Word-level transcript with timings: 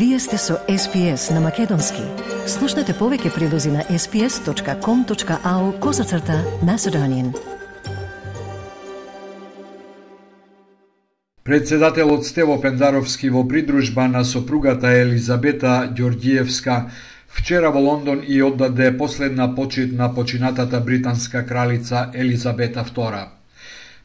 Вие 0.00 0.18
сте 0.18 0.38
со 0.38 0.54
SPS 0.68 1.34
на 1.34 1.40
Македонски. 1.44 2.00
Слушнете 2.48 2.94
повеќе 2.96 3.34
прилози 3.34 3.68
на 3.68 3.82
sps.com.au 3.92 5.64
козацрта 5.78 6.38
на 6.64 6.78
Седонин. 6.78 7.34
Председателот 11.44 12.24
Стево 12.24 12.56
Пендаровски 12.62 13.28
во 13.28 13.44
придружба 13.48 14.08
на 14.08 14.24
сопругата 14.24 14.88
Елизабета 14.88 15.92
Ѓорѓиевска 15.92 16.78
вчера 17.28 17.68
во 17.68 17.80
Лондон 17.80 18.22
и 18.26 18.40
оддаде 18.40 18.96
последна 18.96 19.54
почит 19.54 19.92
на 19.92 20.08
починатата 20.14 20.80
британска 20.80 21.44
кралица 21.46 22.08
Елизабета 22.14 22.86
II. 22.94 23.28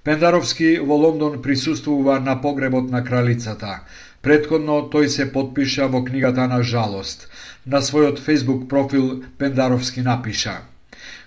Пендаровски 0.03 0.79
во 0.79 0.95
Лондон 0.95 1.41
присуствува 1.41 2.19
на 2.19 2.35
погребот 2.41 2.91
на 2.91 3.01
кралицата. 3.03 3.79
Предходно 4.25 4.75
тој 4.93 5.07
се 5.13 5.25
подпиша 5.33 5.85
во 5.95 5.99
книгата 6.05 6.47
на 6.49 6.63
жалост. 6.63 7.27
На 7.65 7.81
својот 7.87 8.21
Facebook 8.27 8.67
профил 8.67 9.11
Пендаровски 9.37 10.01
напиша 10.01 10.55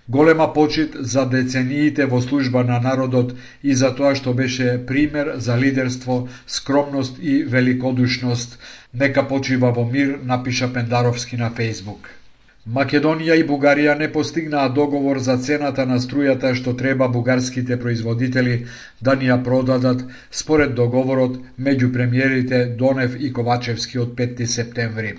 Голема 0.09 0.53
почит 0.55 0.97
за 0.99 1.25
децениите 1.27 2.07
во 2.07 2.21
служба 2.23 2.65
на 2.65 2.81
народот 2.81 3.35
и 3.63 3.75
за 3.75 3.95
тоа 3.95 4.15
што 4.19 4.33
беше 4.35 4.79
пример 4.91 5.35
за 5.37 5.59
лидерство, 5.59 6.29
скромност 6.47 7.19
и 7.23 7.43
великодушност. 7.45 8.59
Нека 8.95 9.29
почива 9.29 9.71
во 9.73 9.85
мир, 9.85 10.19
напиша 10.25 10.73
Пендаровски 10.73 11.37
на 11.37 11.51
Facebook. 11.51 12.09
Македонија 12.77 13.37
и 13.41 13.45
Бугарија 13.49 13.93
не 13.99 14.07
постигнаа 14.15 14.69
договор 14.79 15.19
за 15.27 15.37
цената 15.45 15.87
на 15.91 15.97
струјата 16.05 16.51
што 16.59 16.75
треба 16.83 17.07
бугарските 17.15 17.79
производители 17.85 18.57
да 19.09 19.15
ни 19.21 19.31
ја 19.31 19.39
продадат 19.47 20.03
според 20.41 20.75
договорот 20.81 21.39
меѓу 21.69 21.89
премиерите 21.95 22.61
Донев 22.83 23.17
и 23.29 23.33
Ковачевски 23.33 24.03
од 24.05 24.13
5 24.21 24.45
септември. 24.57 25.15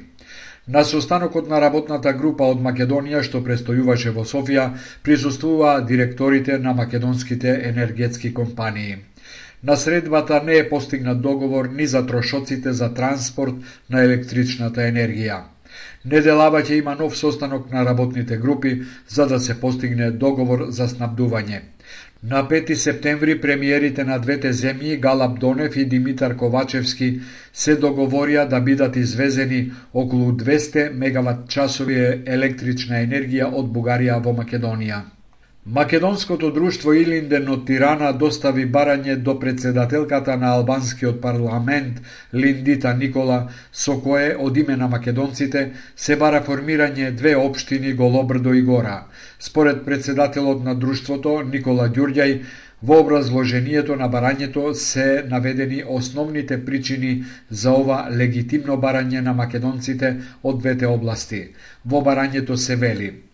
На 0.68 0.86
состанокот 0.92 1.50
на 1.50 1.64
работната 1.66 2.14
група 2.22 2.54
од 2.54 2.62
Македонија 2.70 3.26
што 3.32 3.42
престојуваше 3.50 4.14
во 4.22 4.30
Софија, 4.36 4.70
присуствуваа 5.04 5.82
директорите 5.82 6.60
на 6.60 6.78
македонските 6.84 7.60
енергетски 7.74 8.34
компании. 8.34 8.98
На 9.64 9.76
средбата 9.76 10.44
не 10.46 10.58
е 10.58 10.70
постигнат 10.70 11.22
договор 11.22 11.66
ни 11.66 11.88
за 11.88 12.06
трошоците 12.06 12.74
за 12.74 12.94
транспорт 12.94 13.56
на 13.90 14.04
електричната 14.04 14.82
енергија. 14.82 15.48
Неделава 16.06 16.62
ќе 16.64 16.78
има 16.80 16.94
нов 16.96 17.18
состанок 17.18 17.72
на 17.72 17.86
работните 17.86 18.38
групи 18.38 18.82
за 19.08 19.26
да 19.28 19.40
се 19.40 19.60
постигне 19.60 20.12
договор 20.12 20.66
за 20.70 20.88
снабдување. 20.88 21.60
На 22.24 22.44
5 22.44 22.74
септември 22.74 23.36
премиерите 23.42 24.04
на 24.04 24.18
двете 24.20 24.54
земји 24.54 25.00
Галаб 25.00 25.40
Донев 25.40 25.76
и 25.76 25.86
Димитар 25.86 26.36
Ковачевски 26.36 27.20
се 27.54 27.76
договорија 27.76 28.48
да 28.48 28.62
бидат 28.62 28.96
извезени 28.96 29.72
околу 29.94 30.32
200 30.32 30.90
мегават 30.94 31.48
часови 31.50 32.00
електрична 32.26 33.04
енергија 33.04 33.52
од 33.54 33.72
Бугарија 33.76 34.20
во 34.24 34.36
Македонија. 34.42 35.04
Македонското 35.70 36.50
друштво 36.52 36.94
Илинден 36.98 37.50
од 37.54 37.66
Тирана 37.68 38.08
достави 38.22 38.64
барање 38.76 39.18
до 39.26 39.36
председателката 39.42 40.38
на 40.44 40.54
албанскиот 40.58 41.20
парламент 41.22 42.00
Линдита 42.34 42.94
Никола, 43.02 43.38
со 43.72 43.98
кое 44.02 44.32
од 44.48 44.58
име 44.58 44.78
на 44.78 44.88
македонците 44.90 45.62
се 46.06 46.18
бара 46.24 46.40
формирање 46.48 47.12
две 47.22 47.36
општини 47.38 47.94
Голобрдо 47.94 48.54
и 48.54 48.64
Гора. 48.72 48.96
Според 49.40 49.86
председателот 49.86 50.66
на 50.66 50.74
друштвото 50.74 51.38
Никола 51.54 51.88
Ѓурѓај, 51.90 52.36
во 52.82 53.00
образложението 53.06 53.96
на 53.96 54.10
барањето 54.10 54.74
се 54.74 55.24
наведени 55.30 55.84
основните 55.86 56.64
причини 56.66 57.24
за 57.50 57.78
ова 57.78 58.08
легитимно 58.10 58.82
барање 58.82 59.22
на 59.22 59.38
македонците 59.38 60.16
од 60.44 60.62
двете 60.66 60.88
области. 60.88 61.48
Во 61.86 62.02
барањето 62.02 62.58
се 62.58 62.76
вели– 62.76 63.14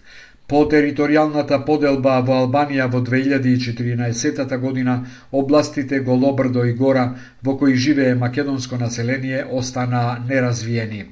По 0.47 0.59
територијалната 0.69 1.57
поделба 1.66 2.19
во 2.25 2.35
Албанија 2.44 2.85
во 2.94 3.00
2014 3.06 4.57
година, 4.61 4.97
областите 5.31 6.00
Голобрдо 6.00 6.66
и 6.69 6.73
Гора, 6.73 7.06
во 7.41 7.56
кои 7.57 7.73
живее 7.73 8.13
македонско 8.16 8.78
население, 8.78 9.45
останаа 9.51 10.19
неразвиени. 10.29 11.06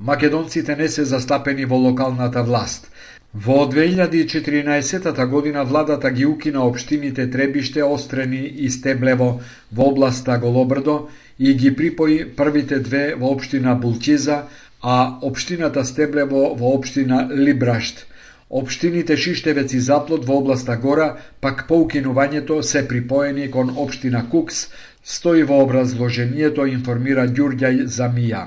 Македонците 0.00 0.74
не 0.76 0.88
се 0.88 1.04
застапени 1.04 1.64
во 1.64 1.76
локалната 1.76 2.42
власт. 2.42 2.90
Во 3.34 3.66
2014 3.70 5.26
година 5.26 5.64
владата 5.64 6.10
ги 6.10 6.26
укина 6.26 6.66
општините 6.66 7.30
Требиште, 7.30 7.84
Острени 7.84 8.42
и 8.46 8.70
Стеблево 8.70 9.40
во 9.72 9.84
областа 9.90 10.38
Голобрдо 10.38 11.08
и 11.38 11.54
ги 11.54 11.76
припои 11.76 12.24
првите 12.36 12.78
две 12.78 13.14
во 13.14 13.30
општина 13.30 13.74
Булчиза, 13.74 14.42
а 14.82 15.18
општината 15.22 15.84
Стеблево 15.84 16.56
во 16.58 16.74
општина 16.74 17.28
Либрашт– 17.30 18.06
Обштините 18.50 19.16
Шиштевец 19.16 19.72
и 19.72 19.80
Заплот 19.80 20.24
во 20.24 20.36
областа 20.38 20.76
Гора, 20.76 21.16
пак 21.40 21.66
по 21.68 21.78
укинувањето 21.84 22.60
се 22.62 22.82
припоени 22.88 23.50
кон 23.50 23.72
Обштина 23.76 24.28
Кукс, 24.30 24.68
стои 25.02 25.42
во 25.42 25.62
образложението, 25.64 26.66
информира 26.66 27.24
Ѓурѓај 27.28 27.86
Замија. 27.88 28.44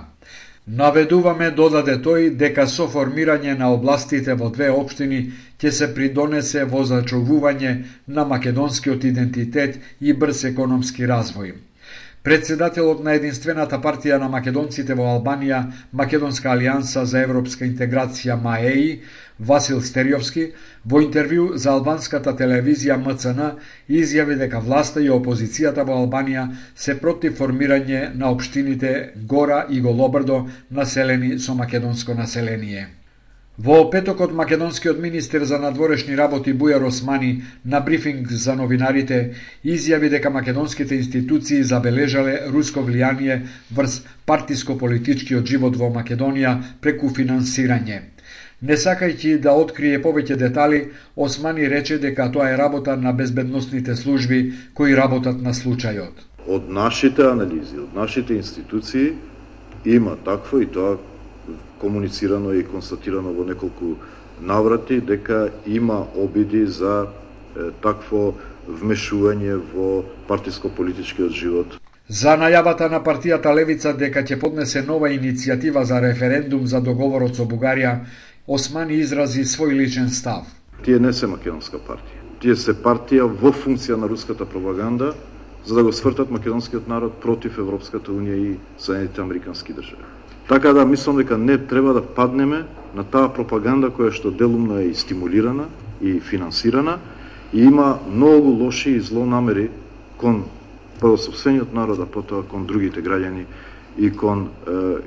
Наведуваме, 0.68 1.50
додаде 1.52 1.96
тој, 2.06 2.30
дека 2.38 2.68
со 2.68 2.86
формирање 2.94 3.58
на 3.58 3.72
областите 3.74 4.34
во 4.36 4.50
две 4.50 4.70
општини 4.70 5.22
ќе 5.58 5.72
се 5.72 5.88
придонесе 5.96 6.66
во 6.66 6.84
зачувување 6.86 7.72
на 8.08 8.26
македонскиот 8.26 9.04
идентитет 9.12 9.80
и 10.02 10.14
брз 10.14 10.44
економски 10.52 11.08
развој. 11.08 11.56
Председателот 12.28 13.00
на 13.00 13.14
Единствената 13.16 13.78
партија 13.80 14.18
на 14.20 14.28
македонците 14.28 14.96
во 15.00 15.06
Албанија, 15.14 15.62
Македонска 15.96 16.50
алијанса 16.52 17.06
за 17.08 17.22
европска 17.24 17.64
интеграција 17.64 18.36
МАЕИ, 18.42 18.90
Васил 19.52 19.80
Стериовски, 19.80 20.44
во 20.84 21.00
интервју 21.06 21.46
за 21.56 21.72
албанската 21.78 22.36
телевизија 22.36 23.00
МЦН, 23.00 23.48
изјави 24.02 24.36
дека 24.44 24.60
власта 24.60 25.00
и 25.00 25.08
опозицијата 25.08 25.88
во 25.88 26.02
Албанија 26.02 26.50
се 26.76 27.00
против 27.00 27.40
формирање 27.40 28.04
на 28.14 28.36
општините 28.36 28.94
Гора 29.16 29.64
и 29.70 29.80
Голобрдо, 29.80 30.44
населени 30.70 31.38
со 31.40 31.56
македонско 31.56 32.14
население. 32.14 32.90
Во 33.58 33.90
петокот 33.90 34.34
македонскиот 34.34 35.00
министер 35.00 35.44
за 35.44 35.58
надворешни 35.58 36.16
работи 36.18 36.52
Бујар 36.54 36.84
Османи 36.86 37.42
на 37.66 37.80
брифинг 37.80 38.30
за 38.30 38.54
новинарите 38.56 39.34
изјави 39.66 40.12
дека 40.14 40.30
македонските 40.30 40.96
институции 40.96 41.64
забележале 41.64 42.36
руско 42.54 42.84
влијание 42.86 43.40
врз 43.74 43.96
партиско-политичкиот 44.30 45.50
живот 45.54 45.82
во 45.82 45.90
Македонија 45.90 46.54
преку 46.82 47.10
финансирање. 47.10 48.00
Не 48.62 48.78
сакајќи 48.78 49.42
да 49.42 49.58
открие 49.58 49.98
повеќе 50.06 50.38
детали, 50.38 50.86
Османи 51.16 51.66
рече 51.68 51.98
дека 51.98 52.30
тоа 52.32 52.54
е 52.54 52.62
работа 52.62 52.96
на 52.96 53.12
безбедносните 53.12 53.96
служби 53.96 54.54
кои 54.74 54.94
работат 54.96 55.42
на 55.42 55.58
случајот. 55.58 56.14
Од 56.46 56.70
нашите 56.70 57.26
анализи, 57.26 57.80
од 57.90 57.94
нашите 57.98 58.38
институции 58.38 59.16
има 59.86 60.16
такво 60.16 60.62
и 60.62 60.70
тоа 60.70 60.98
комуницирано 61.80 62.54
и 62.54 62.64
констатирано 62.64 63.34
во 63.34 63.46
неколку 63.46 63.96
наврати 64.42 65.02
дека 65.02 65.50
има 65.66 66.06
обиди 66.16 66.66
за 66.66 67.08
е, 67.08 67.72
такво 67.82 68.34
вмешување 68.68 69.58
во 69.74 70.04
партиско-политичкиот 70.28 71.32
живот. 71.32 71.78
За 72.08 72.38
најавата 72.40 72.90
на 72.92 73.00
партијата 73.04 73.52
Левица 73.56 73.94
дека 73.94 74.24
ќе 74.24 74.40
поднесе 74.40 74.82
нова 74.82 75.10
иницијатива 75.12 75.84
за 75.84 76.00
референдум 76.02 76.68
за 76.68 76.82
договорот 76.82 77.36
со 77.36 77.44
Бугарија, 77.44 78.00
Османи 78.48 79.02
изрази 79.04 79.44
свој 79.44 79.74
личен 79.76 80.10
став. 80.10 80.46
Тие 80.84 81.00
не 81.00 81.12
се 81.14 81.28
македонска 81.28 81.82
партија. 81.84 82.22
Тие 82.40 82.56
се 82.56 82.72
партија 82.72 83.26
во 83.28 83.52
функција 83.52 83.98
на 84.00 84.08
руската 84.08 84.46
пропаганда 84.46 85.14
за 85.66 85.76
да 85.76 85.84
го 85.84 85.92
свртат 85.92 86.32
македонскиот 86.32 86.88
народ 86.88 87.20
против 87.20 87.58
Европската 87.58 88.12
унија 88.12 88.38
и 88.40 88.56
Соединетите 88.78 89.22
Американски 89.22 89.74
држави. 89.74 90.17
Така 90.48 90.74
да 90.74 90.86
мислам 90.86 91.18
дека 91.18 91.38
не 91.38 91.58
треба 91.58 91.94
да 91.94 92.02
паднеме 92.02 92.66
на 92.96 93.04
таа 93.04 93.28
пропаганда 93.34 93.92
која 93.92 94.16
што 94.16 94.32
делумно 94.32 94.80
е 94.80 94.90
и 94.90 94.96
стимулирана 94.96 95.68
и 96.02 96.20
финансирана 96.20 97.00
и 97.54 97.64
има 97.68 98.00
многу 98.08 98.64
лоши 98.64 98.96
и 98.96 99.00
злонамери 99.00 99.70
кон 100.18 100.46
прво 101.00 101.18
собствениот 101.18 101.74
народ, 101.74 102.00
а 102.00 102.06
потоа 102.06 102.44
кон 102.44 102.66
другите 102.66 103.04
граѓани 103.04 103.46
и 103.98 104.12
кон, 104.12 104.50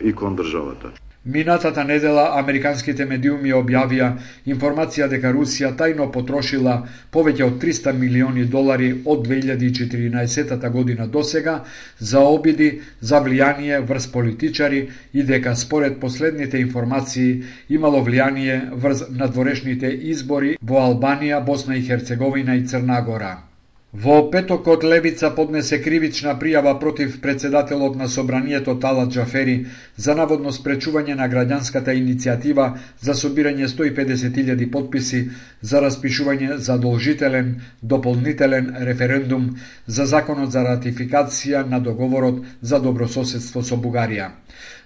и 0.03 0.13
кон 0.13 0.37
државата. 0.37 0.93
Минатата 1.25 1.83
недела 1.85 2.23
американските 2.41 3.05
медиуми 3.05 3.51
објавија 3.53 4.07
информација 4.53 5.09
дека 5.13 5.33
Русија 5.37 5.69
тајно 5.77 6.07
потрошила 6.15 6.77
повеќе 7.17 7.45
од 7.47 7.59
300 7.65 7.93
милиони 7.99 8.47
долари 8.55 8.89
од 9.05 9.27
2014 9.27 10.71
година 10.77 11.07
до 11.07 11.23
сега 11.23 11.59
за 11.99 12.25
обиди 12.25 12.71
за 13.03 13.21
влијание 13.21 13.83
врз 13.93 14.07
политичари 14.17 14.81
и 15.13 15.23
дека 15.23 15.55
според 15.57 16.01
последните 16.01 16.59
информации 16.59 17.43
имало 17.69 18.01
влијание 18.09 18.73
врз 18.73 19.05
надворешните 19.11 19.93
избори 20.17 20.57
во 20.63 20.81
Албанија, 20.89 21.45
Босна 21.45 21.77
и 21.77 21.83
Херцеговина 21.83 22.57
и 22.57 22.67
Црна 22.67 23.03
Гора. 23.03 23.50
Во 23.93 24.31
петокот 24.31 24.85
Левица 24.85 25.33
поднесе 25.35 25.81
кривична 25.83 26.37
пријава 26.39 26.77
против 26.79 27.17
председателот 27.21 27.97
на 27.97 28.07
собранието 28.09 28.77
Талат 28.79 29.11
Джафери 29.11 29.67
за 29.97 30.15
наводно 30.15 30.53
спречување 30.55 31.17
на 31.19 31.27
граѓанската 31.33 31.91
иницијатива 31.99 32.69
за 33.01 33.17
собирање 33.19 33.67
150.000 33.67 34.71
подписи 34.71 35.25
за 35.61 35.81
распишување 35.83 36.57
за 36.57 36.79
должителен 36.79 37.57
дополнителен 37.83 38.71
референдум 38.79 39.57
за 39.87 40.07
законот 40.07 40.53
за 40.53 40.63
ратификација 40.69 41.67
на 41.67 41.81
договорот 41.81 42.45
за 42.63 42.79
добрососедство 42.79 43.63
со 43.63 43.75
Бугарија. 43.75 44.31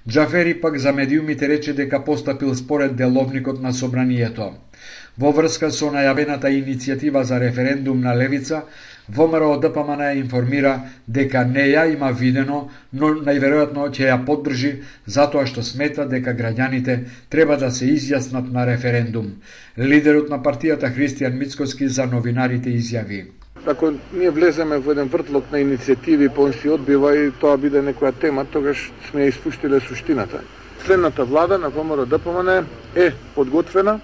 Джафери 0.08 0.54
пак 0.60 0.78
за 0.78 0.92
медиумите 0.92 1.48
рече 1.48 1.72
дека 1.72 2.04
постапил 2.04 2.54
според 2.54 2.96
деловникот 2.96 3.60
на 3.62 3.72
собранието. 3.72 4.54
Во 5.18 5.30
врска 5.30 5.70
со 5.70 5.92
најавената 5.92 6.48
иницијатива 6.50 7.22
за 7.22 7.38
референдум 7.38 8.00
на 8.00 8.16
Левица, 8.16 8.64
ВМРО 9.08 9.60
ДПМН 9.60 10.16
информира 10.16 10.80
дека 11.08 11.44
не 11.44 11.66
ја 11.68 11.84
има 11.92 12.10
видено, 12.10 12.70
но 12.92 13.10
најверојатно 13.26 13.90
ќе 13.92 14.08
ја 14.08 14.18
поддржи 14.24 14.72
затоа 15.06 15.44
што 15.46 15.62
смета 15.62 16.06
дека 16.08 16.32
граѓаните 16.32 16.98
треба 17.28 17.56
да 17.56 17.70
се 17.70 17.90
изјаснат 17.92 18.50
на 18.52 18.64
референдум. 18.66 19.34
Лидерот 19.78 20.30
на 20.30 20.40
партијата 20.40 20.88
Христијан 20.88 21.36
Мицкоски 21.36 21.88
за 21.88 22.06
новинарите 22.06 22.70
изјави. 22.70 23.26
Ако 23.66 23.92
ние 24.12 24.30
влеземе 24.30 24.78
во 24.78 24.92
еден 24.92 25.08
вртлок 25.08 25.52
на 25.52 25.60
иницијативи, 25.60 26.28
па 26.28 26.34
по 26.34 26.52
се 26.52 26.70
одбива 26.70 27.14
и 27.16 27.30
тоа 27.40 27.56
биде 27.56 27.80
некоја 27.84 28.12
тема, 28.20 28.44
тогаш 28.44 28.90
сме 29.10 29.24
ја 29.24 29.28
испуштиле 29.28 29.80
суштината. 29.80 30.40
Следната 30.84 31.24
влада 31.24 31.58
на 31.58 31.68
ВМРО 31.68 32.06
ДПМН 32.06 32.64
е 32.96 33.12
подготвена 33.34 34.00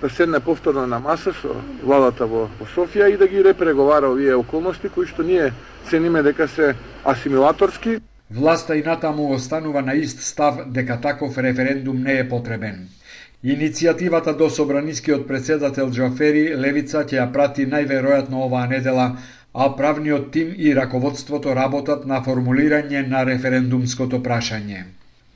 да 0.00 0.10
седне 0.10 0.40
повторно 0.40 0.86
на 0.86 1.00
маса 1.00 1.32
со 1.32 1.54
владата 1.82 2.26
во, 2.26 2.48
во 2.60 2.66
Софија 2.66 3.08
и 3.12 3.16
да 3.16 3.28
ги 3.28 3.44
репреговара 3.44 4.10
овие 4.10 4.34
околности 4.34 4.88
кои 4.88 5.06
што 5.06 5.22
ние 5.22 5.52
цениме 5.88 6.22
дека 6.22 6.48
се 6.48 6.74
асимилаторски. 7.04 8.00
Власта 8.30 8.76
и 8.76 8.82
натаму 8.82 9.30
останува 9.32 9.82
на 9.82 9.94
ист 9.94 10.20
став 10.20 10.66
дека 10.66 11.00
таков 11.00 11.38
референдум 11.38 12.02
не 12.02 12.18
е 12.18 12.28
потребен. 12.28 12.88
Иницијативата 13.44 14.36
до 14.36 14.50
собранискиот 14.50 15.26
председател 15.28 15.90
Джафери 15.90 16.56
Левица 16.56 17.04
ќе 17.04 17.20
ја 17.20 17.32
прати 17.32 17.66
најверојатно 17.66 18.42
оваа 18.46 18.66
недела, 18.66 19.16
а 19.54 19.76
правниот 19.76 20.32
тим 20.32 20.52
и 20.56 20.74
раководството 20.74 21.54
работат 21.54 22.06
на 22.06 22.20
формулирање 22.26 23.06
на 23.08 23.24
референдумското 23.24 24.20
прашање. 24.20 24.84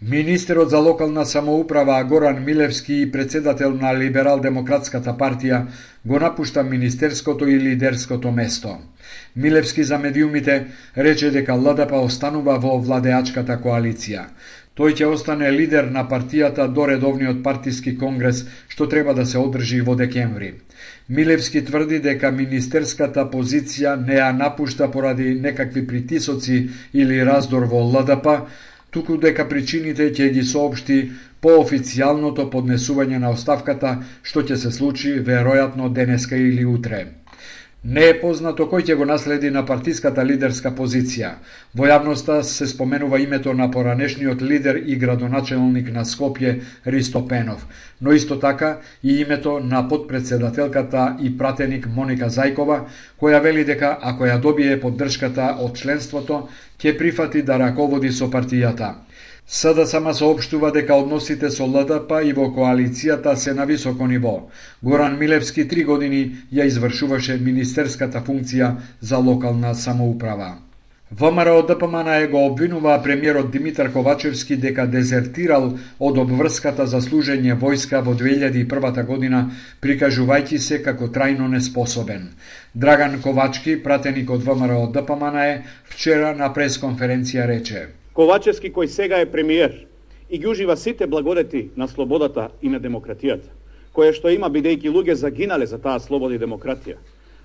Министерот 0.03 0.71
за 0.71 0.79
локална 0.79 1.27
самоуправа 1.27 2.05
Горан 2.05 2.45
Милевски 2.45 2.95
и 2.95 3.13
председател 3.13 3.75
на 3.75 3.93
Либерал-демократската 3.93 5.13
партија 5.13 5.67
го 6.07 6.19
напушта 6.19 6.63
министерското 6.65 7.49
и 7.49 7.59
лидерското 7.61 8.31
место. 8.33 8.79
Милевски 9.37 9.85
за 9.85 9.99
медиумите 9.99 10.67
рече 10.97 11.31
дека 11.31 11.55
ЛДП 11.55 11.93
останува 11.93 12.57
во 12.59 12.79
владеачката 12.81 13.59
коалиција. 13.61 14.25
Тој 14.73 14.97
ќе 14.97 15.11
остане 15.13 15.53
лидер 15.53 15.91
на 15.93 16.07
партијата 16.09 16.65
до 16.73 16.87
редовниот 16.89 17.43
партиски 17.45 17.93
конгрес 17.99 18.47
што 18.69 18.89
треба 18.89 19.13
да 19.15 19.27
се 19.27 19.39
одржи 19.39 19.83
во 19.85 19.99
декември. 20.01 20.55
Милевски 21.09 21.61
тврди 21.65 22.01
дека 22.01 22.31
министерската 22.33 23.29
позиција 23.29 23.99
не 24.01 24.17
ја 24.17 24.33
напушта 24.33 24.89
поради 24.89 25.35
некакви 25.35 25.87
притисоци 25.87 26.71
или 26.95 27.25
раздор 27.27 27.69
во 27.69 27.85
ЛДП, 27.85 28.49
туку 28.91 29.17
дека 29.17 29.45
причините 29.49 30.11
ќе 30.11 30.31
ги 30.35 30.43
соопшти 30.43 30.99
по 31.41 31.57
официјалното 31.63 32.49
поднесување 32.51 33.19
на 33.19 33.31
оставката, 33.31 33.97
што 34.23 34.43
ќе 34.43 34.57
се 34.57 34.71
случи 34.71 35.17
веројатно 35.21 35.89
денеска 35.93 36.37
или 36.37 36.65
утре. 36.65 37.20
Не 37.81 38.03
е 38.13 38.17
познато 38.21 38.67
кој 38.69 38.83
ќе 38.85 38.95
го 39.01 39.07
наследи 39.09 39.49
на 39.51 39.63
партиската 39.65 40.21
лидерска 40.21 40.69
позиција. 40.77 41.31
Во 41.73 41.87
јавноста 41.89 42.43
се 42.45 42.67
споменува 42.69 43.21
името 43.25 43.55
на 43.57 43.71
поранешниот 43.73 44.43
лидер 44.43 44.83
и 44.85 44.99
градоначелник 45.01 45.89
на 45.95 46.05
Скопје 46.05 46.61
Ристо 46.87 47.23
Пенов, 47.29 47.65
но 48.01 48.13
исто 48.13 48.39
така 48.39 48.81
и 49.03 49.17
името 49.23 49.61
на 49.61 49.89
подпредседателката 49.89 51.17
и 51.23 51.33
пратеник 51.39 51.87
Моника 51.89 52.29
Зајкова, 52.29 52.83
која 53.17 53.41
вели 53.41 53.65
дека 53.65 53.97
ако 54.03 54.29
ја 54.29 54.37
добие 54.41 54.77
поддршката 54.81 55.57
од 55.65 55.81
членството, 55.81 56.49
ќе 56.77 56.99
прифати 56.99 57.43
да 57.43 57.57
раководи 57.57 58.13
со 58.13 58.29
партијата. 58.29 58.93
СДСМ 59.53 59.85
сама 59.85 60.13
соопштува 60.15 60.69
дека 60.71 60.95
односите 60.95 61.49
со 61.51 61.65
ЛДП 61.67 62.21
и 62.23 62.33
во 62.33 62.45
коалицијата 62.55 63.33
се 63.35 63.55
на 63.55 63.65
високо 63.67 64.07
ниво. 64.07 64.47
Горан 64.83 65.17
Милевски 65.19 65.65
три 65.69 65.83
години 65.85 66.21
ја 66.55 66.69
извршуваше 66.71 67.37
министерската 67.43 68.23
функција 68.29 68.69
за 69.01 69.19
локална 69.19 69.75
самоуправа. 69.75 70.53
ВМРО 71.11 71.67
ДПМН 71.67 72.15
е 72.15 72.29
го 72.29 72.47
обвинува 72.47 73.03
премиерот 73.03 73.51
Димитар 73.51 73.93
Ковачевски 73.93 74.57
дека 74.57 74.87
дезертирал 74.87 75.73
од 75.99 76.19
обврската 76.19 76.87
за 76.87 77.03
служење 77.03 77.59
војска 77.59 78.07
во 78.07 78.15
2001 78.15 79.05
година, 79.07 79.45
прикажувајќи 79.83 80.59
се 80.59 80.83
како 80.83 81.09
трајно 81.09 81.51
неспособен. 81.51 82.29
Драган 82.75 83.21
Ковачки, 83.21 83.81
пратеник 83.83 84.31
од 84.31 84.47
ВМРО 84.47 84.87
ДПМН 84.95 85.47
е, 85.47 85.63
вчера 85.91 86.37
на 86.37 86.55
пресконференција 86.55 87.51
рече– 87.51 87.89
Ковачевски 88.13 88.73
кој 88.75 88.89
сега 88.91 89.21
е 89.23 89.31
премиер 89.31 89.87
и 90.31 90.39
ги 90.39 90.47
ужива 90.47 90.77
сите 90.77 91.07
благодети 91.07 91.71
на 91.77 91.87
слободата 91.89 92.49
и 92.63 92.69
на 92.69 92.81
демократијата, 92.81 93.47
која 93.95 94.11
што 94.15 94.33
има 94.35 94.51
бидејќи 94.51 94.91
луѓе 94.91 95.15
загинале 95.15 95.67
за 95.67 95.79
таа 95.79 96.01
слобода 96.03 96.35
и 96.35 96.43
демократија, 96.43 96.99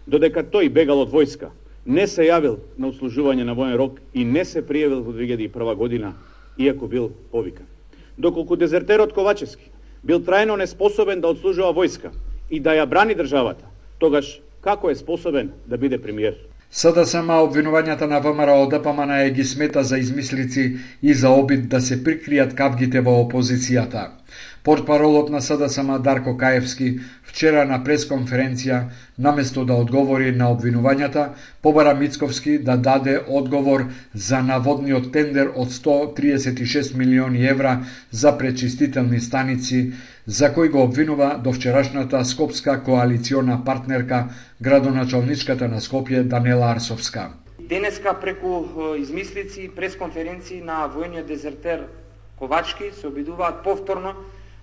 додека 0.08 0.42
тој 0.42 0.70
бегал 0.74 1.04
од 1.06 1.14
војска, 1.14 1.52
не 1.86 2.08
се 2.08 2.26
јавил 2.26 2.58
на 2.78 2.90
услужување 2.90 3.46
на 3.46 3.54
воен 3.54 3.76
рок 3.78 4.00
и 4.14 4.26
не 4.26 4.46
се 4.46 4.66
пријавил 4.66 5.06
во 5.06 5.14
2001 5.14 5.76
година, 5.76 6.14
иако 6.58 6.88
бил 6.88 7.12
повикан. 7.32 7.66
Доколку 8.18 8.56
дезертерот 8.56 9.14
Ковачевски 9.14 9.70
бил 10.04 10.20
трајно 10.20 10.58
неспособен 10.58 11.22
да 11.22 11.30
отслужува 11.30 11.74
војска 11.78 12.10
и 12.50 12.60
да 12.60 12.74
ја 12.74 12.90
брани 12.90 13.14
државата, 13.14 13.66
тогаш 14.00 14.40
како 14.62 14.90
е 14.90 14.96
способен 14.96 15.52
да 15.68 15.78
биде 15.78 16.02
премиер? 16.02 16.36
СДСМ 16.76 17.30
обвинувањата 17.40 18.08
на 18.12 18.18
ВМРО 18.20 18.56
ДПМН 18.72 19.12
е 19.26 19.30
ги 19.36 19.44
смета 19.48 19.84
за 19.84 19.98
измислици 19.98 20.64
и 21.02 21.14
за 21.14 21.30
обид 21.30 21.70
да 21.72 21.80
се 21.82 21.96
прикријат 22.04 22.56
кавгите 22.58 23.02
во 23.06 23.14
опозицијата. 23.22 24.02
Портпаролот 24.64 25.30
на 25.30 25.40
СДСМ 25.42 26.02
Дарко 26.04 26.34
Каевски 26.38 26.90
вчера 27.24 27.64
на 27.70 27.78
пресконференција, 27.86 28.82
наместо 29.18 29.64
да 29.66 29.78
одговори 29.86 30.36
на 30.36 30.50
обвинувањата, 30.52 31.30
побара 31.62 31.94
Мицковски 31.96 32.58
да 32.60 32.76
даде 32.76 33.22
одговор 33.28 33.86
за 34.14 34.42
наводниот 34.44 35.12
тендер 35.14 35.54
од 35.56 35.72
136 35.72 36.96
милиони 36.98 37.48
евра 37.48 37.78
за 38.12 38.38
пречистителни 38.38 39.20
станици, 39.20 39.94
за 40.26 40.50
кој 40.50 40.70
го 40.70 40.82
обвинува 40.84 41.38
до 41.38 41.52
вчерашната 41.54 42.26
Скопска 42.26 42.84
коалициона 42.84 43.64
партнерка, 43.66 44.26
градоначалничката 44.62 45.68
на 45.68 45.82
Скопје 45.82 46.24
Данела 46.24 46.72
Арсовска. 46.72 47.30
Денеска 47.60 48.14
преку 48.14 48.66
измислици 48.98 49.70
пресконференции 49.76 50.62
на 50.62 50.90
војниот 50.90 51.26
дезертер 51.26 51.86
Ковачки 52.36 52.92
се 52.92 53.08
обидуваат 53.08 53.64
повторно 53.64 54.14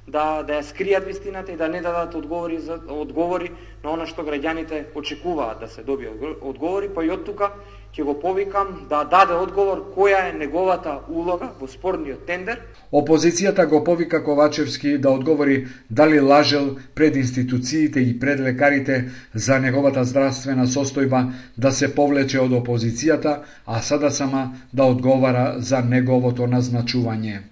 да 0.06 0.42
да 0.42 0.58
ја 0.58 0.62
скријат 0.66 1.06
вистината 1.06 1.52
и 1.52 1.56
да 1.56 1.68
не 1.68 1.80
дадат 1.80 2.14
одговори 2.14 2.58
за 2.60 2.80
одговори 2.88 3.50
на 3.84 3.92
она 3.92 4.06
што 4.06 4.22
граѓаните 4.26 4.84
очекуваат 4.94 5.60
да 5.60 5.68
се 5.68 5.82
добие 5.82 6.10
одговори, 6.40 6.88
па 6.94 7.04
и 7.04 7.10
од 7.10 7.24
тука 7.24 7.52
ќе 7.94 8.02
го 8.02 8.14
повикам 8.20 8.86
да 8.90 9.04
даде 9.04 9.34
одговор 9.34 9.84
која 9.94 10.30
е 10.30 10.32
неговата 10.32 10.96
улога 11.08 11.52
во 11.60 11.68
спорниот 11.68 12.26
тендер. 12.26 12.58
Опозицијата 12.92 13.66
го 13.66 13.84
повика 13.84 14.24
Ковачевски 14.24 14.98
да 14.98 15.10
одговори 15.10 15.66
дали 15.90 16.20
лажел 16.20 16.76
пред 16.94 17.16
институциите 17.16 18.00
и 18.00 18.18
пред 18.18 18.40
лекарите 18.40 19.10
за 19.34 19.58
неговата 19.60 20.04
здравствена 20.04 20.66
состојба 20.66 21.30
да 21.56 21.72
се 21.72 21.94
повлече 21.94 22.40
од 22.40 22.50
опозицијата, 22.50 23.38
а 23.66 23.82
сада 23.82 24.10
сама 24.10 24.50
да 24.72 24.84
одговара 24.84 25.54
за 25.58 25.82
неговото 25.82 26.46
назначување. 26.46 27.51